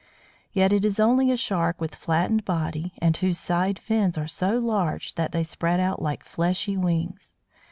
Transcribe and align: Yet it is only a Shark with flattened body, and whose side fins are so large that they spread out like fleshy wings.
Yet 0.51 0.73
it 0.73 0.83
is 0.83 0.99
only 0.99 1.29
a 1.29 1.37
Shark 1.37 1.79
with 1.79 1.93
flattened 1.93 2.43
body, 2.43 2.91
and 2.97 3.15
whose 3.17 3.37
side 3.37 3.77
fins 3.77 4.17
are 4.17 4.25
so 4.27 4.57
large 4.57 5.13
that 5.13 5.31
they 5.31 5.43
spread 5.43 5.79
out 5.79 6.01
like 6.01 6.23
fleshy 6.23 6.75
wings. 6.75 7.35